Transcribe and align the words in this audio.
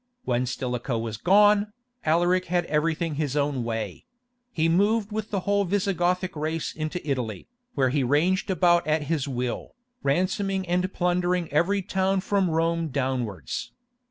When 0.23 0.47
Stilicho 0.47 0.97
was 0.97 1.17
gone, 1.17 1.73
Alaric 2.05 2.45
had 2.45 2.65
everything 2.65 3.13
his 3.13 3.37
own 3.37 3.63
way; 3.63 4.07
he 4.51 4.67
moved 4.67 5.11
with 5.11 5.29
the 5.29 5.41
whole 5.41 5.63
Visigothic 5.63 6.35
race 6.35 6.73
into 6.75 7.07
Italy, 7.07 7.47
where 7.75 7.89
he 7.89 8.03
ranged 8.03 8.49
about 8.49 8.87
at 8.87 9.03
his 9.03 9.27
will, 9.27 9.75
ransoming 10.01 10.67
and 10.67 10.91
plundering 10.91 11.53
every 11.53 11.83
town 11.83 12.19
from 12.21 12.49
Rome 12.49 12.87
downwards. 12.87 13.73